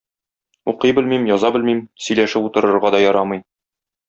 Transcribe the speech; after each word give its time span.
Укый 0.71 0.95
белмим, 0.99 1.27
яза 1.33 1.51
белмим, 1.57 1.83
сөйләшеп 2.07 2.49
утырырга 2.51 2.93
да 2.97 3.03
ярамый! 3.05 3.45